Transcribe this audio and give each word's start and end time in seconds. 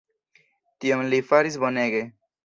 Tion 0.85 1.03
li 1.11 1.19
faras 1.31 1.59
bonege. 1.65 2.01